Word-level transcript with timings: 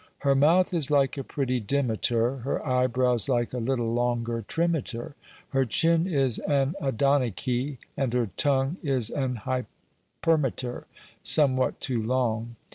Her 0.21 0.33
mouth 0.33 0.73
is 0.73 0.89
like 0.89 1.15
a 1.15 1.23
pretty 1.23 1.59
Dimeter; 1.61 2.37
Her 2.37 2.59
eie 2.67 2.87
brows 2.91 3.29
like 3.29 3.53
a 3.53 3.59
little 3.59 3.93
longer 3.93 4.41
Trimeter. 4.47 5.13
Her 5.49 5.63
chinne 5.63 6.07
is 6.07 6.39
an 6.39 6.73
adonicke, 6.81 7.77
and 7.95 8.11
her 8.11 8.31
tongue 8.35 8.77
Is 8.81 9.11
an 9.11 9.41
Hypermeter, 9.45 10.85
somewhat 11.21 11.79
too 11.79 12.01
long. 12.01 12.55